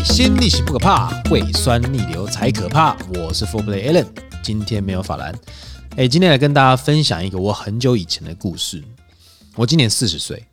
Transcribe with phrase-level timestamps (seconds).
[0.00, 2.96] 心逆行不可怕，胃酸逆流才可怕。
[3.14, 4.06] 我是 Four Play Allen，
[4.42, 5.34] 今天没有法兰。
[5.96, 8.82] 哎，今天来跟大家分享一个我很久以前的故事。
[9.54, 10.46] 我今年四十岁，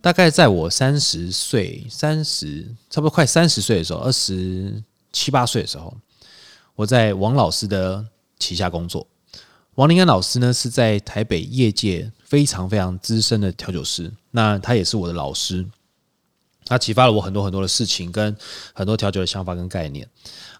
[0.00, 4.82] 大概在我三十岁、三十差不多快三十岁的时候，二十
[5.12, 5.96] 七八岁的时候，
[6.74, 8.04] 我在王老师的
[8.38, 9.06] 旗下工作。
[9.76, 15.66] 王林安老师呢，是在台北业界非常非常资深的调酒师，那他也是我的老师。
[16.70, 18.34] 他启发了我很多很多的事情，跟
[18.72, 20.08] 很多调酒的想法跟概念，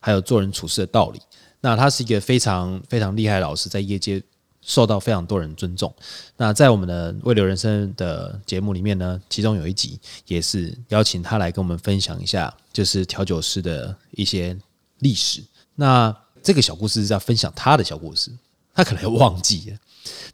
[0.00, 1.20] 还有做人处事的道理。
[1.60, 4.20] 那他是一个非常非常厉害的老师，在业界
[4.60, 5.94] 受到非常多人尊重。
[6.36, 14.58] 那在我们的胃流人生的节目里面呢，其中有一集也是邀请他来跟我们分享一下，就是调酒师的一些
[14.98, 15.40] 历史。
[15.76, 18.32] 那这个小故事是在分享他的小故事，
[18.74, 19.76] 他可能忘记了，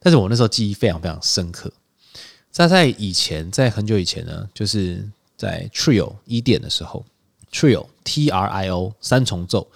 [0.01, 1.71] 但是我那时候记忆非常非常深刻。
[2.51, 5.07] 在在以前，在很久以前呢，就是。
[5.37, 7.05] 在 Trio 一店的时候
[7.53, 9.69] ，Trio T R I O 三重奏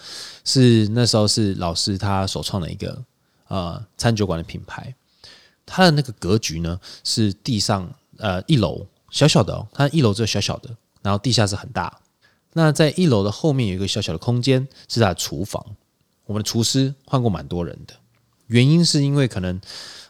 [0.44, 3.02] 是那时候是老师他首创的一个
[3.48, 4.94] 呃餐酒馆的品牌。
[5.66, 10.68] 它的那个格局呢是地上呃一楼小小的，它一楼只有小小的，
[11.02, 12.00] 然后地下室很大。
[12.54, 15.64] 那在一楼的后面有一个小小的空间是他的厨房。
[16.26, 17.94] 我们的厨师换过蛮多人的，
[18.48, 19.60] 原因是因为可能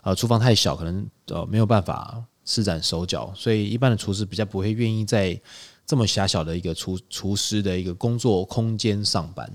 [0.00, 2.22] 呃厨房太小，可能呃没有办法。
[2.50, 5.40] 施展手脚，所以一般的厨师比较不会愿意在
[5.86, 9.48] 这么狭小的一个厨厨师的一个工作空间上班。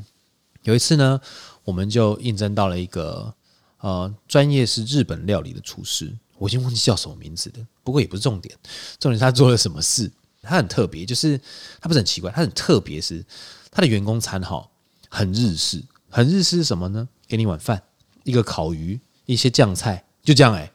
[0.63, 1.19] 有一次呢，
[1.65, 3.35] 我们就应征到了一个
[3.81, 8.57] 呃专业是日本料理的厨师，我已经忘记叫什么名字了，不过也不是重点，
[8.97, 10.09] 重点是他做了什么事，
[10.41, 11.37] 他很特别，就是
[11.81, 13.25] 他不是很奇怪，他很特别，是
[13.69, 14.65] 他的员工餐哈
[15.09, 17.07] 很日式，很日式是什么呢？
[17.27, 17.83] 给你一碗饭，
[18.23, 20.71] 一个烤鱼，一些酱菜，就这样哎、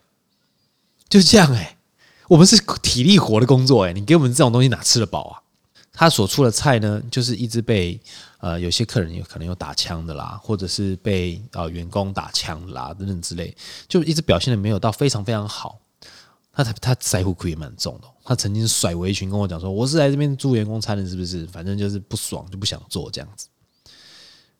[1.08, 1.76] 就这样哎、
[2.30, 5.42] 我们是体力活的工作，诶，你给我们这种东西哪吃得饱啊？
[5.92, 8.00] 他所出的菜呢，就是一直被
[8.38, 13.52] 呃有些客人有可能有打枪的啦，或者是被呃员工打枪啦等等之类，
[13.88, 15.80] 就一直表现的没有到非常非常好。
[16.52, 21.44] 他他他在乎苦也蛮重的，他曾经甩围裙跟我讲说：“我是来这边住员工餐的，是不是？
[21.48, 23.48] 反正就是不爽就不想做这样子。”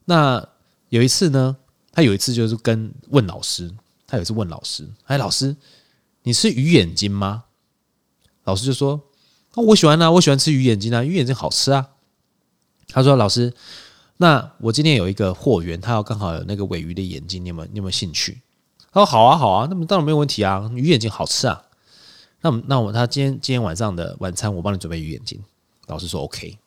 [0.03, 0.45] 那
[0.89, 1.55] 有一次呢，
[1.93, 3.71] 他有一次就是跟问老师，
[4.05, 5.55] 他有一次问老师：“哎，老师，
[6.23, 7.45] 你是鱼眼睛吗？”
[8.51, 8.99] 老师就说
[9.55, 11.87] ：“哦，我喜欢啊，我喜欢吃鱼眼睛啊，鱼眼睛好吃啊。”
[12.91, 13.53] 他说：“老师，
[14.17, 18.41] 那我今天有一个货源，他要刚好有那个尾鱼的眼睛，你有没有你有没有兴趣？”
[18.91, 21.63] 他说：“好啊，好啊，那么当然没有问题啊，鱼眼睛好吃啊。
[22.41, 25.41] 那么那我他今天今天晚上的晚餐，我帮你准备鱼眼睛。”
[25.87, 26.57] 老师说：“OK。”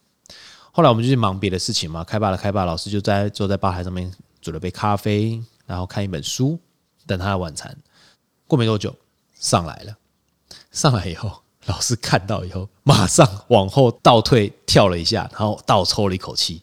[0.73, 6.59] 后来我们就去忙别的事情嘛，开吧了开吧，老师就在坐在吧台上面煮了杯咖啡，然后看一本书，
[7.07, 7.77] 等他的晚餐。
[8.47, 8.97] 过没多久，
[9.35, 9.97] 上来了，
[10.73, 11.44] 上来以后。
[11.67, 16.63] 老师看到以后，马上往后倒退跳了一下，然后倒抽了一口气。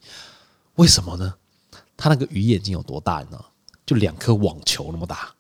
[0.76, 1.34] 为什么呢？
[1.98, 3.44] 他那个鱼眼睛有多大呢？
[3.86, 5.36] 就两颗网球那么大，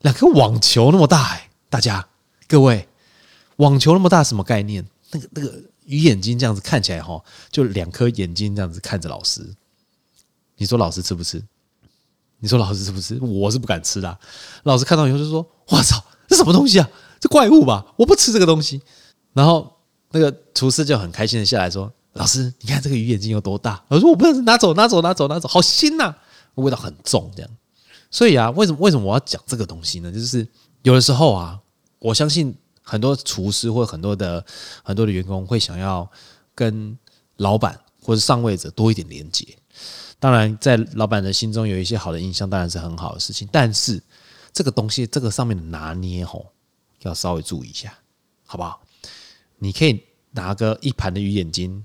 [0.00, 1.50] 两颗网球那么大哎！
[1.70, 2.06] 大家
[2.46, 2.88] 各位，
[3.56, 4.86] 网球那么大什么概念？
[5.10, 9.54] 那个那个鱼眼睛这样子看起来哈，就两颗眼睛这样子看着老师。
[10.56, 11.42] 你说老师吃不吃？
[12.38, 13.18] 你说老师吃不吃？
[13.20, 14.18] 我是不敢吃的。
[14.64, 16.88] 老师看到以后就说：“我操，这什么东西啊？”
[17.20, 18.80] 这怪物吧，我不吃这个东西。
[19.32, 19.70] 然后
[20.10, 26.14] 那个厨师就很开心的下来说：“老师，你看这个鱼眼睛有多大？”我说：“我不能拿走，拿走，拿走，拿走，好腥呐，
[26.54, 27.50] 味道很重。”这样，
[28.10, 30.10] 所以啊，为什么为什么我要讲这个东西呢？
[30.10, 30.46] 就是
[30.82, 31.60] 有的时候啊，
[31.98, 34.44] 我相信很多厨师或很多的
[34.82, 36.10] 很多的员工会想要
[36.54, 36.98] 跟
[37.36, 39.46] 老板或者上位者多一点连接。
[40.18, 43.48] 当然，在老板的心中有一些好的印象，当然是很好的事情。
[43.50, 44.00] 但是
[44.52, 46.52] 这个东西，这个上面的拿捏吼。
[47.00, 47.92] 要稍微注意一下，
[48.46, 48.80] 好不好？
[49.58, 51.84] 你可以拿个一盘的鱼眼睛，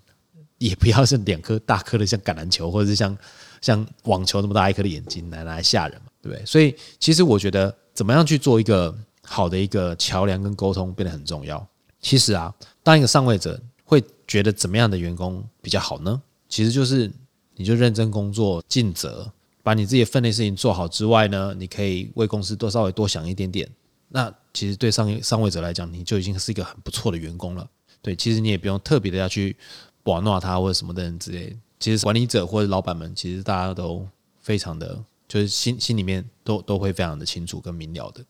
[0.60, 3.18] 也不要是两颗大颗的，像橄榄球或者是像
[3.60, 6.46] 像网球那么大一颗的眼睛来来吓人嘛，对不对？
[6.46, 11.68] 所以其实我觉得，怎么样去做一个好的一个桥梁跟沟通变得很重要。
[12.00, 12.54] 其实啊，
[12.84, 16.22] 当一个上位者会觉得怎么样的员工比较好呢？
[16.48, 17.12] 其实就是
[17.56, 19.32] 你就认真工作、尽责，
[19.68, 23.70] 把你自己的分内事情做好之外呢，你可以为公司多稍微多想一点点。
[24.08, 27.70] 那其实对上上位者来讲，你就已经是一个很不错的员工了。
[28.02, 29.58] 对，其实你也不用特别的要去
[30.04, 31.54] 玩弄他或者什么的人之类。
[31.82, 34.08] 其实管理者或者老板们，其实大家都
[34.40, 38.24] 非常的，就是心心里面都都会非常的清楚跟明了的。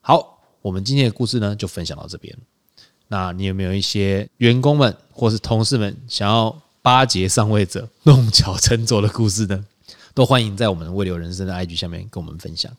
[0.00, 2.32] 好，我们今天的故事呢，就分享到这边。
[3.08, 9.64] 那你有没有一些员工们或是同事们想要巴结上位者、弄巧成拙的故事呢？
[10.16, 12.72] 都欢迎在我们的胃流人生的 IG 下面跟我们分享。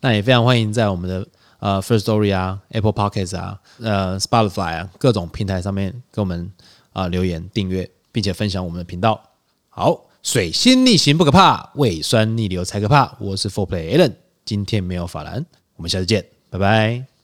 [0.00, 1.24] 那也非常欢迎在我们的
[1.60, 6.50] 呃 First Story 啊、Apple Podcast 啊、呃 Spotify 啊各种平台上面跟我们
[6.92, 7.88] 啊、留言订阅。
[8.12, 9.22] 并且分享我们的频道。
[9.68, 13.16] 好，水星逆行不可怕，胃酸逆流才可怕。
[13.20, 17.19] 我是 Four Play Allen，今天没有法兰，我们下次见，拜拜。